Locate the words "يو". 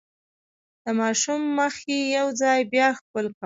2.17-2.27